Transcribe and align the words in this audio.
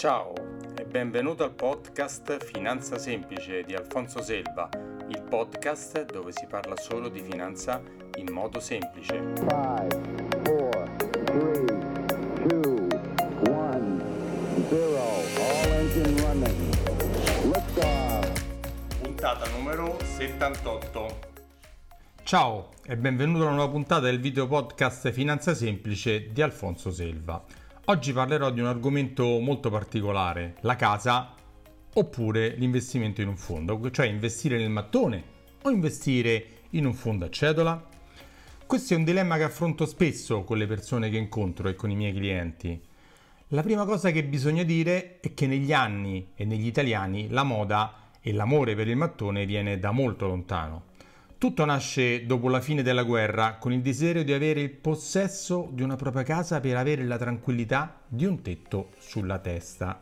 Ciao 0.00 0.32
e 0.78 0.86
benvenuto 0.86 1.44
al 1.44 1.52
podcast 1.52 2.42
Finanza 2.42 2.96
Semplice 2.96 3.64
di 3.64 3.74
Alfonso 3.74 4.22
Selva, 4.22 4.66
il 5.08 5.20
podcast 5.20 6.06
dove 6.06 6.32
si 6.32 6.46
parla 6.46 6.74
solo 6.78 7.10
di 7.10 7.20
finanza 7.20 7.82
in 8.16 8.32
modo 8.32 8.60
semplice. 8.60 9.12
5, 9.12 9.44
4, 9.44 10.00
3, 11.24 11.64
2, 12.46 12.88
1, 13.46 14.02
0, 14.70 14.96
all 15.36 15.70
engine 15.70 16.20
running. 16.22 16.74
Lift 17.52 19.00
Puntata 19.02 19.50
numero 19.50 19.98
78. 20.16 21.18
Ciao 22.22 22.70
e 22.86 22.96
benvenuto 22.96 23.42
a 23.42 23.48
una 23.48 23.56
nuova 23.56 23.70
puntata 23.70 24.06
del 24.06 24.18
video 24.18 24.46
podcast 24.46 25.10
Finanza 25.10 25.54
Semplice 25.54 26.32
di 26.32 26.40
Alfonso 26.40 26.90
Selva. 26.90 27.59
Oggi 27.86 28.12
parlerò 28.12 28.50
di 28.50 28.60
un 28.60 28.66
argomento 28.66 29.40
molto 29.40 29.70
particolare, 29.70 30.56
la 30.60 30.76
casa 30.76 31.34
oppure 31.92 32.50
l'investimento 32.50 33.20
in 33.20 33.28
un 33.28 33.36
fondo, 33.36 33.90
cioè 33.90 34.06
investire 34.06 34.58
nel 34.58 34.70
mattone 34.70 35.24
o 35.62 35.70
investire 35.70 36.46
in 36.70 36.84
un 36.84 36.92
fondo 36.92 37.24
a 37.24 37.30
cedola. 37.30 37.84
Questo 38.64 38.94
è 38.94 38.96
un 38.96 39.02
dilemma 39.02 39.38
che 39.38 39.44
affronto 39.44 39.86
spesso 39.86 40.44
con 40.44 40.58
le 40.58 40.66
persone 40.66 41.08
che 41.08 41.16
incontro 41.16 41.68
e 41.68 41.74
con 41.74 41.90
i 41.90 41.96
miei 41.96 42.12
clienti. 42.12 42.80
La 43.48 43.62
prima 43.62 43.84
cosa 43.84 44.12
che 44.12 44.22
bisogna 44.24 44.62
dire 44.62 45.18
è 45.18 45.34
che 45.34 45.48
negli 45.48 45.72
anni 45.72 46.32
e 46.36 46.44
negli 46.44 46.66
italiani 46.66 47.28
la 47.28 47.42
moda 47.42 48.10
e 48.20 48.32
l'amore 48.32 48.76
per 48.76 48.86
il 48.86 48.96
mattone 48.96 49.46
viene 49.46 49.80
da 49.80 49.90
molto 49.90 50.28
lontano. 50.28 50.89
Tutto 51.40 51.64
nasce 51.64 52.26
dopo 52.26 52.50
la 52.50 52.60
fine 52.60 52.82
della 52.82 53.02
guerra 53.02 53.56
con 53.56 53.72
il 53.72 53.80
desiderio 53.80 54.24
di 54.24 54.34
avere 54.34 54.60
il 54.60 54.68
possesso 54.68 55.70
di 55.72 55.82
una 55.82 55.96
propria 55.96 56.22
casa 56.22 56.60
per 56.60 56.76
avere 56.76 57.02
la 57.06 57.16
tranquillità 57.16 58.02
di 58.06 58.26
un 58.26 58.42
tetto 58.42 58.90
sulla 58.98 59.38
testa. 59.38 59.98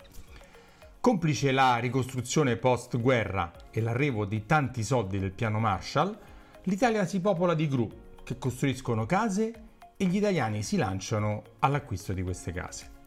Complice 0.99 1.53
la 1.53 1.77
ricostruzione 1.77 2.57
post-guerra 2.57 3.53
e 3.71 3.81
l'arrivo 3.81 4.25
di 4.25 4.47
tanti 4.47 4.83
soldi 4.83 5.21
del 5.21 5.31
piano 5.31 5.61
Marshall, 5.61 6.19
l'Italia 6.65 7.07
si 7.07 7.21
popola 7.21 7.55
di 7.55 7.69
gru 7.69 7.89
che 8.25 8.37
costruiscono 8.37 9.07
case 9.07 9.53
e 9.97 10.07
gli 10.07 10.17
italiani 10.17 10.65
si 10.65 10.77
lanciano 10.77 11.45
all'acquisto 11.61 12.13
di 12.13 12.25
queste 12.25 12.51
case. 12.51 12.98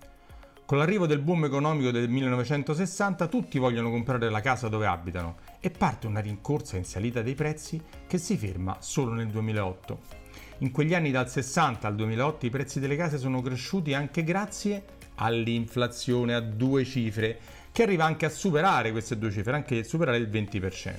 Con 0.72 0.80
l'arrivo 0.80 1.06
del 1.06 1.20
boom 1.20 1.44
economico 1.44 1.92
del 1.92 2.08
1960 2.08 3.28
tutti 3.28 3.60
vogliono 3.60 3.90
comprare 3.90 4.30
la 4.30 4.40
casa 4.40 4.70
dove 4.70 4.86
abitano 4.86 5.40
e 5.60 5.70
parte 5.70 6.08
una 6.08 6.22
rincorsa 6.22 6.78
in 6.78 6.86
salita 6.86 7.22
dei 7.22 7.36
prezzi 7.36 7.82
che 8.08 8.18
si 8.18 8.38
ferma 8.38 8.78
solo 8.80 9.12
nel 9.12 9.28
2008. 9.28 10.00
In 10.60 10.72
quegli 10.72 10.94
anni 10.94 11.12
dal 11.12 11.30
60 11.30 11.86
al 11.86 11.96
2008 11.96 12.46
i 12.46 12.50
prezzi 12.50 12.80
delle 12.80 12.96
case 12.96 13.18
sono 13.18 13.42
cresciuti 13.42 13.94
anche 13.94 14.24
grazie 14.24 14.86
all'inflazione 15.16 16.34
a 16.34 16.40
due 16.40 16.86
cifre, 16.86 17.38
che 17.74 17.84
arriva 17.84 18.06
anche 18.06 18.26
a 18.26 18.30
superare 18.30 18.92
queste 18.92 19.18
due 19.18 19.30
cifre, 19.30 19.54
anche 19.54 19.84
superare 19.84 20.20
il 20.20 20.30
20%. 20.30 20.94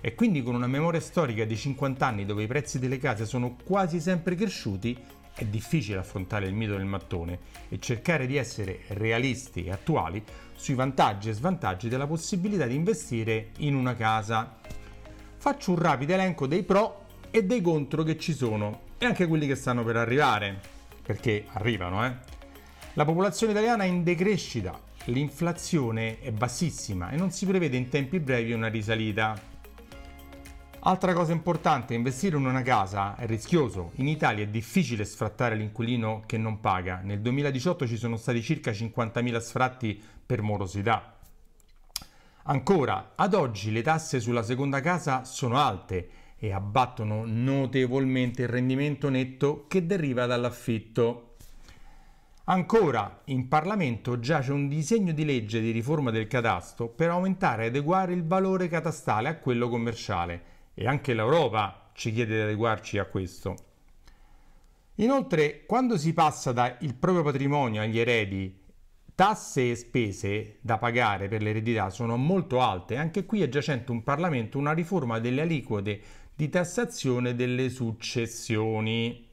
E 0.00 0.16
quindi 0.16 0.42
con 0.42 0.56
una 0.56 0.66
memoria 0.66 1.00
storica 1.00 1.44
di 1.44 1.56
50 1.56 2.04
anni 2.04 2.26
dove 2.26 2.42
i 2.42 2.48
prezzi 2.48 2.80
delle 2.80 2.98
case 2.98 3.24
sono 3.24 3.56
quasi 3.64 4.00
sempre 4.00 4.34
cresciuti, 4.34 4.98
è 5.36 5.44
difficile 5.44 5.98
affrontare 5.98 6.46
il 6.46 6.54
mito 6.54 6.76
del 6.76 6.86
mattone 6.86 7.38
e 7.68 7.78
cercare 7.78 8.26
di 8.26 8.36
essere 8.36 8.80
realisti 8.88 9.64
e 9.64 9.70
attuali 9.70 10.24
sui 10.54 10.74
vantaggi 10.74 11.28
e 11.28 11.34
svantaggi 11.34 11.90
della 11.90 12.06
possibilità 12.06 12.64
di 12.64 12.74
investire 12.74 13.50
in 13.58 13.74
una 13.74 13.94
casa. 13.94 14.56
Faccio 15.36 15.72
un 15.72 15.78
rapido 15.78 16.14
elenco 16.14 16.46
dei 16.46 16.62
pro 16.62 17.04
e 17.30 17.44
dei 17.44 17.60
contro 17.60 18.02
che 18.02 18.18
ci 18.18 18.32
sono 18.32 18.80
e 18.96 19.04
anche 19.04 19.26
quelli 19.26 19.46
che 19.46 19.56
stanno 19.56 19.84
per 19.84 19.96
arrivare, 19.96 20.58
perché 21.02 21.44
arrivano, 21.52 22.06
eh. 22.06 22.14
La 22.94 23.04
popolazione 23.04 23.52
italiana 23.52 23.84
è 23.84 23.88
in 23.88 24.02
decrescita, 24.02 24.80
l'inflazione 25.04 26.18
è 26.20 26.32
bassissima 26.32 27.10
e 27.10 27.16
non 27.16 27.30
si 27.30 27.44
prevede 27.44 27.76
in 27.76 27.90
tempi 27.90 28.20
brevi 28.20 28.52
una 28.52 28.68
risalita. 28.68 29.38
Altra 30.88 31.14
cosa 31.14 31.32
importante, 31.32 31.94
investire 31.94 32.36
in 32.36 32.46
una 32.46 32.62
casa 32.62 33.16
è 33.16 33.26
rischioso. 33.26 33.90
In 33.96 34.06
Italia 34.06 34.44
è 34.44 34.46
difficile 34.46 35.04
sfrattare 35.04 35.56
l'inquilino 35.56 36.22
che 36.26 36.38
non 36.38 36.60
paga. 36.60 37.00
Nel 37.02 37.20
2018 37.20 37.88
ci 37.88 37.96
sono 37.96 38.16
stati 38.16 38.40
circa 38.40 38.70
50.000 38.70 39.38
sfratti 39.38 40.00
per 40.24 40.42
morosità. 40.42 41.16
Ancora, 42.44 43.14
ad 43.16 43.34
oggi 43.34 43.72
le 43.72 43.82
tasse 43.82 44.20
sulla 44.20 44.44
seconda 44.44 44.80
casa 44.80 45.24
sono 45.24 45.58
alte 45.58 46.08
e 46.38 46.52
abbattono 46.52 47.24
notevolmente 47.26 48.42
il 48.42 48.48
rendimento 48.48 49.08
netto 49.08 49.64
che 49.66 49.86
deriva 49.86 50.26
dall'affitto. 50.26 51.34
Ancora, 52.44 53.22
in 53.24 53.48
Parlamento 53.48 54.20
giace 54.20 54.52
un 54.52 54.68
disegno 54.68 55.10
di 55.10 55.24
legge 55.24 55.60
di 55.60 55.72
riforma 55.72 56.12
del 56.12 56.28
catasto 56.28 56.86
per 56.86 57.10
aumentare 57.10 57.64
e 57.64 57.66
adeguare 57.70 58.12
il 58.12 58.24
valore 58.24 58.68
catastale 58.68 59.28
a 59.28 59.38
quello 59.38 59.68
commerciale 59.68 60.54
e 60.78 60.86
anche 60.86 61.14
l'Europa 61.14 61.90
ci 61.94 62.12
chiede 62.12 62.34
di 62.34 62.42
adeguarci 62.42 62.98
a 62.98 63.06
questo. 63.06 63.56
Inoltre, 64.96 65.64
quando 65.64 65.96
si 65.96 66.12
passa 66.12 66.52
dal 66.52 66.76
proprio 67.00 67.22
patrimonio 67.22 67.80
agli 67.80 67.98
eredi, 67.98 68.62
tasse 69.14 69.70
e 69.70 69.74
spese 69.74 70.58
da 70.60 70.76
pagare 70.76 71.28
per 71.28 71.40
l'eredità 71.40 71.88
sono 71.88 72.18
molto 72.18 72.60
alte. 72.60 72.96
Anche 72.96 73.24
qui 73.24 73.40
è 73.40 73.48
giacente 73.48 73.90
un 73.90 74.02
Parlamento 74.02 74.58
una 74.58 74.72
riforma 74.72 75.18
delle 75.18 75.40
aliquote 75.40 76.00
di 76.34 76.50
tassazione 76.50 77.34
delle 77.34 77.70
successioni. 77.70 79.24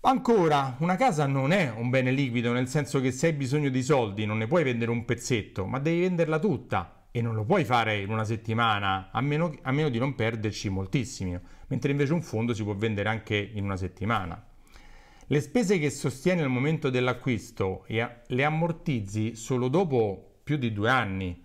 Ancora, 0.00 0.76
una 0.78 0.96
casa 0.96 1.26
non 1.26 1.52
è 1.52 1.70
un 1.70 1.90
bene 1.90 2.12
liquido, 2.12 2.52
nel 2.52 2.68
senso 2.68 3.00
che 3.00 3.12
se 3.12 3.26
hai 3.26 3.32
bisogno 3.34 3.68
di 3.68 3.82
soldi 3.82 4.24
non 4.24 4.38
ne 4.38 4.46
puoi 4.46 4.64
vendere 4.64 4.90
un 4.90 5.04
pezzetto, 5.04 5.66
ma 5.66 5.78
devi 5.78 6.00
venderla 6.00 6.38
tutta 6.38 6.95
e 7.16 7.22
non 7.22 7.34
lo 7.34 7.44
puoi 7.44 7.64
fare 7.64 7.98
in 7.98 8.10
una 8.10 8.24
settimana 8.24 9.08
a 9.10 9.22
meno, 9.22 9.56
a 9.62 9.72
meno 9.72 9.88
di 9.88 9.98
non 9.98 10.14
perderci 10.14 10.68
moltissimo, 10.68 11.40
mentre 11.68 11.90
invece 11.90 12.12
un 12.12 12.20
fondo 12.20 12.52
si 12.52 12.62
può 12.62 12.74
vendere 12.74 13.08
anche 13.08 13.36
in 13.54 13.64
una 13.64 13.78
settimana. 13.78 14.46
Le 15.26 15.40
spese 15.40 15.78
che 15.78 15.88
sostieni 15.88 16.42
al 16.42 16.50
momento 16.50 16.90
dell'acquisto 16.90 17.86
le 17.86 18.44
ammortizzi 18.44 19.34
solo 19.34 19.68
dopo 19.68 20.40
più 20.44 20.58
di 20.58 20.74
due 20.74 20.90
anni. 20.90 21.42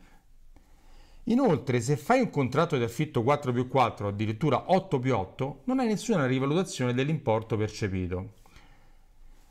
Inoltre, 1.26 1.80
se 1.80 1.96
fai 1.96 2.20
un 2.20 2.30
contratto 2.30 2.76
di 2.76 2.84
affitto 2.84 3.24
4 3.24 3.54
più 3.54 3.70
4 3.70 4.10
addirittura 4.10 4.74
8 4.74 5.00
più 5.00 5.16
8, 5.16 5.62
non 5.68 5.80
hai 5.80 5.88
nessuna 5.88 6.26
rivalutazione 6.26 6.94
dell'importo 6.94 7.56
percepito. 7.56 8.34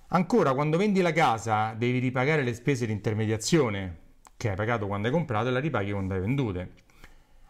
Ancora, 0.09 0.53
quando 0.53 0.77
vendi 0.77 1.01
la 1.01 1.15
casa, 1.15 1.73
devi 1.73 1.99
ripagare 1.99 2.43
le 2.43 2.53
spese 2.53 2.85
di 2.85 2.93
intermediazione, 2.93 4.09
che 4.41 4.49
hai 4.49 4.57
pagato 4.57 4.87
quando 4.87 5.09
hai 5.09 5.13
comprato 5.13 5.49
e 5.49 5.51
la 5.51 5.61
ripaghi 5.61 5.93
quando 5.93 6.15
hai 6.15 6.21
vendute. 6.21 6.73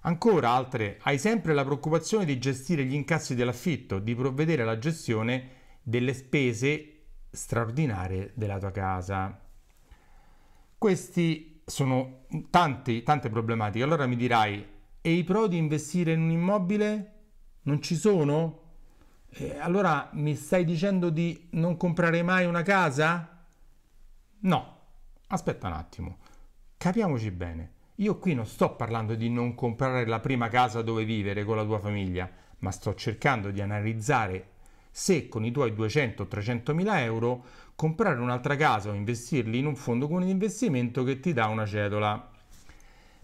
Ancora 0.01 0.51
altre, 0.51 0.99
hai 1.03 1.19
sempre 1.19 1.55
la 1.55 1.62
preoccupazione 1.62 2.25
di 2.25 2.37
gestire 2.41 2.84
gli 2.84 2.95
incassi 2.95 3.37
dell'affitto, 3.37 4.01
di 4.01 4.12
provvedere 4.17 4.62
alla 4.62 4.77
gestione 4.77 5.51
delle 5.83 6.12
spese 6.15 7.03
straordinarie 7.31 8.33
della 8.34 8.59
tua 8.59 8.73
casa. 8.73 9.41
Questi 10.77 11.62
sono 11.65 12.25
tanti, 12.51 13.05
tante 13.05 13.31
problematiche. 13.31 13.84
Allora 13.84 14.07
mi 14.07 14.17
dirai, 14.17 14.67
e 15.01 15.12
i 15.12 15.22
pro 15.22 15.47
di 15.47 15.59
investire 15.59 16.15
in 16.15 16.22
un 16.22 16.31
immobile 16.31 17.12
non 17.62 17.81
ci 17.81 17.95
sono? 17.95 18.62
Eh, 19.28 19.59
allora 19.61 20.09
mi 20.15 20.34
stai 20.34 20.65
dicendo 20.65 21.09
di 21.09 21.51
non 21.51 21.77
comprare 21.77 22.25
mai 22.25 22.47
una 22.47 22.62
casa? 22.62 23.47
No, 24.41 24.77
aspetta 25.28 25.69
un 25.69 25.75
attimo. 25.75 26.19
Capiamoci 26.81 27.31
bene, 27.31 27.73
io 27.97 28.17
qui 28.17 28.33
non 28.33 28.47
sto 28.47 28.75
parlando 28.75 29.15
di 29.15 29.29
non 29.29 29.55
comprare 29.55 30.07
la 30.07 30.19
prima 30.19 30.49
casa 30.49 30.81
dove 30.81 31.05
vivere 31.05 31.45
con 31.45 31.57
la 31.57 31.65
tua 31.67 31.79
famiglia, 31.79 32.27
ma 32.61 32.71
sto 32.71 32.95
cercando 32.95 33.51
di 33.51 33.61
analizzare 33.61 34.47
se 34.91 35.29
con 35.29 35.45
i 35.45 35.51
tuoi 35.51 35.75
200 35.75 36.23
o 36.23 36.27
300 36.27 36.75
mila 36.75 37.03
euro 37.03 37.45
comprare 37.75 38.19
un'altra 38.19 38.57
casa 38.57 38.89
o 38.89 38.95
investirli 38.95 39.59
in 39.59 39.66
un 39.66 39.77
fondo 39.77 40.09
con 40.09 40.22
un 40.22 40.28
investimento 40.28 41.04
che 41.04 41.21
ti 41.21 41.34
dà 41.34 41.49
una 41.49 41.66
cedola. 41.66 42.31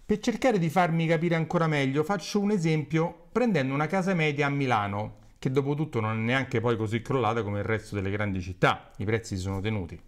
Per 0.05 0.19
cercare 0.19 0.59
di 0.59 0.69
farmi 0.69 1.07
capire 1.07 1.35
ancora 1.35 1.67
meglio, 1.67 2.05
faccio 2.05 2.41
un 2.41 2.51
esempio 2.51 3.29
prendendo 3.33 3.73
una 3.73 3.87
casa 3.87 4.13
media 4.13 4.49
a 4.49 4.51
Milano, 4.51 5.15
che 5.39 5.51
dopo 5.51 5.75
tutto 5.75 5.99
non 6.01 6.19
è 6.19 6.21
neanche 6.23 6.61
poi 6.61 6.77
così 6.77 7.01
crollata 7.01 7.43
come 7.43 7.61
il 7.61 7.65
resto 7.65 7.95
delle 7.95 8.11
grandi 8.11 8.43
città, 8.43 8.91
i 8.99 9.07
prezzi 9.07 9.35
sono 9.39 9.63
tenuti. 9.63 9.99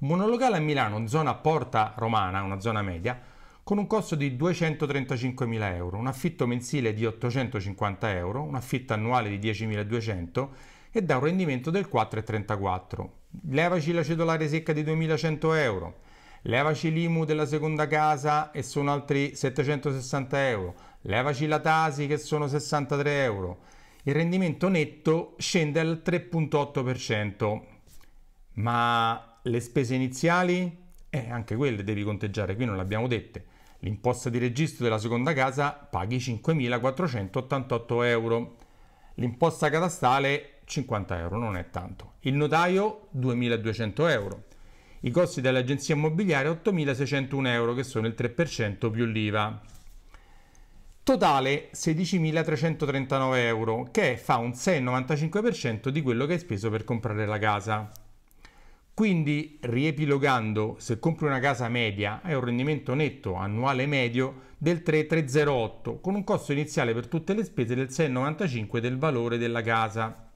Un 0.00 0.06
monolocale 0.06 0.58
a 0.58 0.60
Milano, 0.60 1.08
zona 1.08 1.34
Porta 1.34 1.92
Romana, 1.96 2.42
una 2.42 2.60
zona 2.60 2.82
media, 2.82 3.20
con 3.64 3.78
un 3.78 3.88
costo 3.88 4.14
di 4.14 4.36
235.000 4.36 5.74
euro, 5.74 5.96
un 5.96 6.06
affitto 6.06 6.46
mensile 6.46 6.94
di 6.94 7.04
850 7.04 8.14
euro, 8.14 8.44
un 8.44 8.54
affitto 8.54 8.92
annuale 8.92 9.28
di 9.28 9.40
10.200 9.40 10.48
e 10.92 11.02
dà 11.02 11.16
un 11.16 11.24
rendimento 11.24 11.70
del 11.70 11.88
4,34. 11.92 13.08
Levaci 13.50 13.90
la 13.90 14.04
cedolare 14.04 14.46
secca 14.46 14.72
di 14.72 14.84
2.100 14.84 15.56
euro, 15.56 15.96
levaci 16.42 16.92
l'IMU 16.92 17.24
della 17.24 17.44
seconda 17.44 17.88
casa 17.88 18.52
e 18.52 18.62
sono 18.62 18.92
altri 18.92 19.34
760 19.34 20.48
euro, 20.48 20.74
levaci 21.02 21.48
la 21.48 21.58
Tasi 21.58 22.06
che 22.06 22.18
sono 22.18 22.46
63 22.46 23.24
euro. 23.24 23.58
Il 24.04 24.14
rendimento 24.14 24.68
netto 24.68 25.34
scende 25.38 25.80
al 25.80 26.02
3,8%. 26.04 27.60
Ma 28.58 29.27
le 29.42 29.60
spese 29.60 29.94
iniziali 29.94 30.86
eh, 31.10 31.30
anche 31.30 31.56
quelle 31.56 31.84
devi 31.84 32.02
conteggiare, 32.02 32.54
qui 32.54 32.64
non 32.64 32.76
l'abbiamo 32.76 33.06
dette. 33.06 33.56
L'imposta 33.80 34.28
di 34.28 34.38
registro 34.38 34.84
della 34.84 34.98
seconda 34.98 35.32
casa 35.32 35.72
paghi 35.72 36.16
5.488 36.18 38.04
euro, 38.04 38.56
l'imposta 39.14 39.70
catastale 39.70 40.58
50 40.64 41.18
euro, 41.18 41.38
non 41.38 41.56
è 41.56 41.70
tanto. 41.70 42.14
Il 42.20 42.34
notaio 42.34 43.08
2.200 43.16 44.10
euro. 44.10 44.44
I 45.00 45.10
costi 45.10 45.40
dell'agenzia 45.40 45.94
immobiliare 45.94 46.48
8.601 46.48 47.46
euro, 47.46 47.74
che 47.74 47.84
sono 47.84 48.06
il 48.06 48.14
3% 48.18 48.90
più 48.90 49.04
l'IVA. 49.04 49.60
Totale 51.04 51.70
16.339 51.72 53.36
euro, 53.36 53.88
che 53.90 54.16
fa 54.16 54.36
un 54.36 54.50
6,95% 54.50 55.88
di 55.88 56.02
quello 56.02 56.26
che 56.26 56.34
hai 56.34 56.38
speso 56.38 56.68
per 56.68 56.84
comprare 56.84 57.24
la 57.24 57.38
casa. 57.38 57.90
Quindi, 58.98 59.58
riepilogando, 59.60 60.74
se 60.80 60.98
compri 60.98 61.26
una 61.26 61.38
casa 61.38 61.68
media 61.68 62.20
hai 62.20 62.34
un 62.34 62.40
rendimento 62.40 62.94
netto 62.94 63.34
annuale 63.34 63.86
medio 63.86 64.46
del 64.58 64.82
3,308 64.82 66.00
con 66.00 66.16
un 66.16 66.24
costo 66.24 66.50
iniziale 66.50 66.92
per 66.92 67.06
tutte 67.06 67.32
le 67.32 67.44
spese 67.44 67.76
del 67.76 67.86
6,95 67.90 68.78
del 68.78 68.98
valore 68.98 69.38
della 69.38 69.62
casa. 69.62 70.28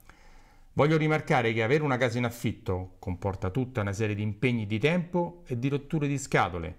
Voglio 0.75 0.97
rimarcare 0.97 1.53
che 1.53 1.65
avere 1.65 1.83
una 1.83 1.97
casa 1.97 2.19
in 2.19 2.25
affitto 2.25 2.95
comporta 3.01 3.51
tutta 3.51 3.81
una 3.81 3.93
serie 3.93 4.15
di 4.15 4.23
impegni 4.23 4.65
di 4.69 4.79
tempo 4.79 5.43
e 5.49 5.59
di 5.59 5.69
rotture 5.69 6.07
di 6.07 6.17
scatole, 6.17 6.77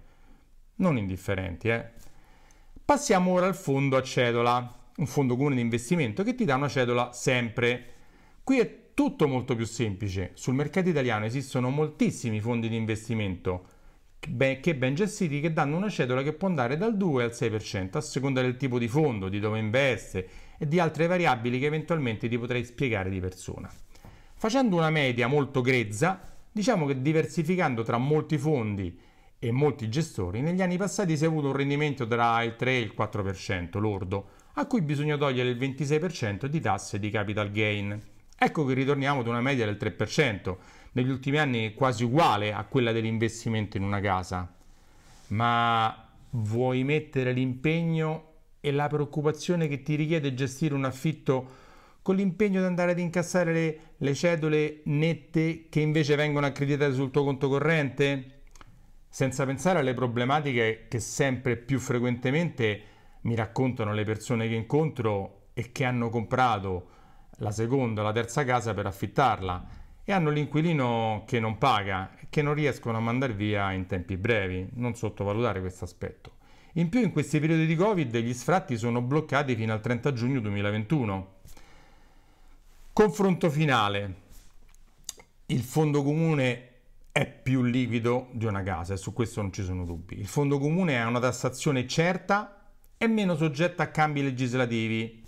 non 0.76 0.96
indifferenti, 0.96 1.68
eh? 1.68 1.90
Passiamo 2.82 3.32
ora 3.32 3.44
al 3.44 3.54
fondo 3.54 3.98
a 3.98 4.02
cedola, 4.02 4.74
un 4.96 5.06
fondo 5.06 5.36
comune 5.36 5.56
di 5.56 5.60
investimento 5.60 6.22
che 6.22 6.34
ti 6.34 6.46
dà 6.46 6.54
una 6.54 6.68
cedola 6.68 7.12
sempre. 7.12 7.92
Qui 8.42 8.58
è 8.58 8.83
tutto 8.94 9.26
molto 9.26 9.56
più 9.56 9.66
semplice. 9.66 10.30
Sul 10.34 10.54
mercato 10.54 10.88
italiano 10.88 11.24
esistono 11.24 11.68
moltissimi 11.68 12.40
fondi 12.40 12.68
di 12.68 12.76
investimento 12.76 13.66
che 14.18 14.74
ben 14.74 14.94
gestiti 14.94 15.40
che 15.40 15.52
danno 15.52 15.76
una 15.76 15.90
cedola 15.90 16.22
che 16.22 16.32
può 16.32 16.48
andare 16.48 16.78
dal 16.78 16.96
2 16.96 17.24
al 17.24 17.30
6% 17.30 17.96
a 17.96 18.00
seconda 18.00 18.40
del 18.40 18.56
tipo 18.56 18.78
di 18.78 18.88
fondo, 18.88 19.28
di 19.28 19.38
dove 19.38 19.58
investe 19.58 20.28
e 20.58 20.66
di 20.66 20.78
altre 20.78 21.06
variabili 21.06 21.58
che 21.58 21.66
eventualmente 21.66 22.28
ti 22.28 22.38
potrei 22.38 22.64
spiegare 22.64 23.10
di 23.10 23.20
persona. 23.20 23.70
Facendo 24.34 24.76
una 24.76 24.90
media 24.90 25.26
molto 25.26 25.60
grezza, 25.60 26.20
diciamo 26.50 26.86
che 26.86 27.02
diversificando 27.02 27.82
tra 27.82 27.98
molti 27.98 28.38
fondi 28.38 28.98
e 29.38 29.50
molti 29.50 29.90
gestori, 29.90 30.40
negli 30.40 30.62
anni 30.62 30.78
passati 30.78 31.16
si 31.16 31.24
è 31.24 31.26
avuto 31.26 31.48
un 31.48 31.56
rendimento 31.56 32.06
tra 32.06 32.42
il 32.42 32.56
3 32.56 32.70
e 32.70 32.80
il 32.80 32.94
4% 32.96 33.78
lordo, 33.78 34.28
a 34.54 34.66
cui 34.66 34.80
bisogna 34.80 35.16
togliere 35.16 35.50
il 35.50 35.58
26% 35.58 36.46
di 36.46 36.60
tasse 36.60 36.98
di 36.98 37.10
capital 37.10 37.50
gain. 37.50 38.00
Ecco 38.36 38.64
che 38.64 38.74
ritorniamo 38.74 39.20
ad 39.20 39.26
una 39.26 39.40
media 39.40 39.64
del 39.64 39.76
3%, 39.80 40.56
negli 40.92 41.08
ultimi 41.08 41.38
anni 41.38 41.74
quasi 41.74 42.04
uguale 42.04 42.52
a 42.52 42.64
quella 42.64 42.92
dell'investimento 42.92 43.76
in 43.76 43.82
una 43.82 44.00
casa. 44.00 44.52
Ma 45.28 46.08
vuoi 46.30 46.84
mettere 46.84 47.32
l'impegno 47.32 48.32
e 48.60 48.72
la 48.72 48.88
preoccupazione 48.88 49.68
che 49.68 49.82
ti 49.82 49.94
richiede 49.94 50.34
gestire 50.34 50.74
un 50.74 50.84
affitto 50.84 51.62
con 52.02 52.16
l'impegno 52.16 52.60
di 52.60 52.66
andare 52.66 52.92
ad 52.92 52.98
incassare 52.98 53.52
le, 53.52 53.78
le 53.96 54.14
cedole 54.14 54.80
nette 54.84 55.66
che 55.68 55.80
invece 55.80 56.16
vengono 56.16 56.46
accreditate 56.46 56.92
sul 56.92 57.10
tuo 57.10 57.24
conto 57.24 57.48
corrente? 57.48 58.34
senza 59.14 59.46
pensare 59.46 59.78
alle 59.78 59.94
problematiche 59.94 60.86
che 60.88 60.98
sempre 60.98 61.56
più 61.56 61.78
frequentemente 61.78 62.82
mi 63.20 63.36
raccontano 63.36 63.92
le 63.92 64.02
persone 64.02 64.48
che 64.48 64.56
incontro 64.56 65.50
e 65.54 65.70
che 65.70 65.84
hanno 65.84 66.08
comprato 66.08 66.88
la 67.38 67.50
seconda 67.50 68.02
la 68.02 68.12
terza 68.12 68.44
casa 68.44 68.74
per 68.74 68.86
affittarla 68.86 69.82
e 70.04 70.12
hanno 70.12 70.30
l'inquilino 70.30 71.24
che 71.26 71.40
non 71.40 71.56
paga 71.56 72.10
e 72.20 72.26
che 72.28 72.42
non 72.42 72.54
riescono 72.54 72.98
a 72.98 73.00
mandare 73.00 73.32
via 73.32 73.72
in 73.72 73.86
tempi 73.86 74.16
brevi. 74.16 74.68
Non 74.74 74.94
sottovalutare 74.94 75.60
questo 75.60 75.84
aspetto. 75.84 76.32
In 76.74 76.88
più 76.88 77.00
in 77.00 77.12
questi 77.12 77.40
periodi 77.40 77.66
di 77.66 77.74
Covid 77.74 78.14
gli 78.18 78.34
sfratti 78.34 78.76
sono 78.76 79.00
bloccati 79.00 79.54
fino 79.54 79.72
al 79.72 79.80
30 79.80 80.12
giugno 80.12 80.40
2021. 80.40 81.32
Confronto 82.92 83.50
finale. 83.50 84.22
Il 85.46 85.62
fondo 85.62 86.02
comune 86.02 86.68
è 87.12 87.26
più 87.26 87.62
liquido 87.62 88.28
di 88.32 88.44
una 88.44 88.62
casa 88.62 88.94
e 88.94 88.96
su 88.96 89.12
questo 89.12 89.40
non 89.40 89.52
ci 89.52 89.62
sono 89.62 89.84
dubbi. 89.84 90.18
Il 90.18 90.26
fondo 90.26 90.58
comune 90.58 91.00
ha 91.00 91.06
una 91.06 91.20
tassazione 91.20 91.86
certa 91.86 92.72
e 92.98 93.06
meno 93.06 93.36
soggetta 93.36 93.84
a 93.84 93.88
cambi 93.88 94.22
legislativi. 94.22 95.22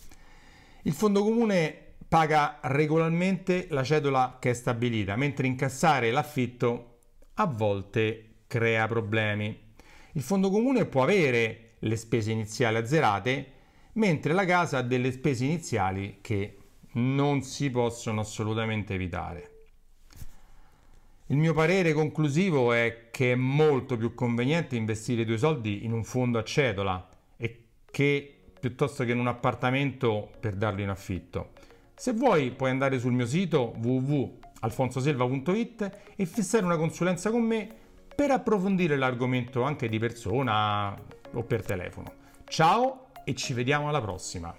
Il 0.82 0.92
fondo 0.92 1.22
comune 1.22 1.85
paga 2.08 2.58
regolarmente 2.62 3.66
la 3.70 3.82
cedola 3.82 4.38
che 4.40 4.50
è 4.50 4.54
stabilita, 4.54 5.16
mentre 5.16 5.46
incassare 5.46 6.10
l'affitto 6.10 6.98
a 7.34 7.46
volte 7.46 8.44
crea 8.46 8.86
problemi. 8.86 9.74
Il 10.12 10.22
fondo 10.22 10.50
comune 10.50 10.86
può 10.86 11.02
avere 11.02 11.74
le 11.80 11.96
spese 11.96 12.30
iniziali 12.30 12.76
azzerate, 12.76 13.52
mentre 13.94 14.32
la 14.32 14.44
casa 14.44 14.78
ha 14.78 14.82
delle 14.82 15.12
spese 15.12 15.44
iniziali 15.44 16.18
che 16.20 16.58
non 16.92 17.42
si 17.42 17.70
possono 17.70 18.20
assolutamente 18.20 18.94
evitare. 18.94 19.50
Il 21.26 21.36
mio 21.36 21.52
parere 21.52 21.92
conclusivo 21.92 22.72
è 22.72 23.08
che 23.10 23.32
è 23.32 23.34
molto 23.34 23.96
più 23.96 24.14
conveniente 24.14 24.76
investire 24.76 25.22
i 25.22 25.24
tuoi 25.24 25.38
soldi 25.38 25.84
in 25.84 25.92
un 25.92 26.04
fondo 26.04 26.38
a 26.38 26.44
cedola 26.44 27.08
e 27.36 27.64
che 27.90 28.32
piuttosto 28.60 29.04
che 29.04 29.10
in 29.10 29.18
un 29.18 29.26
appartamento 29.26 30.30
per 30.38 30.54
darlo 30.54 30.82
in 30.82 30.88
affitto. 30.88 31.50
Se 31.98 32.12
vuoi 32.12 32.50
puoi 32.50 32.68
andare 32.68 32.98
sul 32.98 33.12
mio 33.12 33.24
sito 33.24 33.74
www.alfonsoselva.it 33.80 35.90
e 36.14 36.26
fissare 36.26 36.66
una 36.66 36.76
consulenza 36.76 37.30
con 37.30 37.42
me 37.42 37.66
per 38.14 38.30
approfondire 38.30 38.98
l'argomento 38.98 39.62
anche 39.62 39.88
di 39.88 39.98
persona 39.98 40.94
o 41.32 41.42
per 41.42 41.64
telefono. 41.64 42.12
Ciao 42.44 43.06
e 43.24 43.34
ci 43.34 43.54
vediamo 43.54 43.88
alla 43.88 44.02
prossima. 44.02 44.54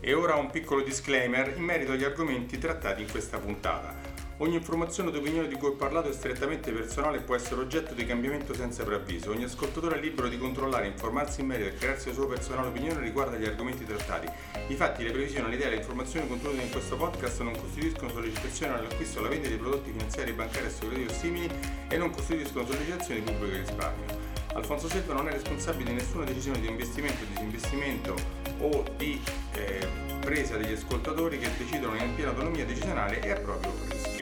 E 0.00 0.12
ora 0.12 0.34
un 0.34 0.50
piccolo 0.50 0.82
disclaimer 0.82 1.54
in 1.56 1.62
merito 1.62 1.92
agli 1.92 2.02
argomenti 2.02 2.58
trattati 2.58 3.02
in 3.02 3.10
questa 3.10 3.38
puntata. 3.38 4.01
Ogni 4.38 4.54
informazione 4.56 5.10
o 5.10 5.18
opinione 5.18 5.46
di 5.46 5.54
cui 5.54 5.68
ho 5.68 5.72
parlato 5.74 6.08
è 6.08 6.12
strettamente 6.12 6.72
personale 6.72 7.18
e 7.18 7.20
può 7.20 7.36
essere 7.36 7.60
oggetto 7.60 7.92
di 7.94 8.04
cambiamento 8.06 8.54
senza 8.54 8.82
preavviso. 8.82 9.30
Ogni 9.30 9.44
ascoltatore 9.44 9.96
è 9.96 10.00
libero 10.00 10.28
di 10.28 10.38
controllare, 10.38 10.86
informarsi 10.86 11.42
in 11.42 11.48
merito 11.48 11.68
e 11.68 11.74
crearsi 11.74 12.08
la 12.08 12.14
sua 12.14 12.26
personale 12.26 12.68
opinione 12.68 13.00
riguardo 13.00 13.36
agli 13.36 13.44
argomenti 13.44 13.84
trattati. 13.84 14.28
I 14.68 14.74
fatti, 14.74 15.04
le 15.04 15.10
previsioni, 15.10 15.50
le 15.50 15.56
idee 15.56 15.66
e 15.66 15.70
le 15.70 15.76
informazioni 15.76 16.26
contenute 16.26 16.62
in 16.62 16.70
questo 16.70 16.96
podcast 16.96 17.40
non 17.42 17.56
costituiscono 17.56 18.10
sollecitazione 18.10 18.74
all'acquisto 18.74 19.18
o 19.18 19.20
alla 19.20 19.28
vendita 19.28 19.54
di 19.54 19.60
prodotti 19.60 19.90
finanziari, 19.90 20.32
bancari, 20.32 20.66
assicurativi 20.66 21.06
o 21.08 21.12
simili 21.12 21.50
e 21.88 21.96
non 21.96 22.10
costituiscono 22.10 22.66
sollecitazioni 22.66 23.22
di 23.22 23.30
pubblico 23.30 23.56
risparmio. 23.56 24.30
Alfonso 24.54 24.88
Selva 24.88 25.14
non 25.14 25.28
è 25.28 25.32
responsabile 25.32 25.90
di 25.90 25.96
nessuna 25.96 26.24
decisione 26.24 26.60
di 26.60 26.68
investimento, 26.68 27.24
disinvestimento 27.28 28.14
o 28.58 28.84
di 28.96 29.20
eh, 29.52 29.86
presa 30.20 30.56
degli 30.56 30.72
ascoltatori 30.72 31.38
che 31.38 31.48
decidono 31.56 31.96
in 31.96 32.14
piena 32.14 32.30
autonomia 32.30 32.64
decisionale 32.64 33.20
e 33.20 33.30
a 33.30 33.36
proprio 33.36 33.72
rischio. 33.88 34.21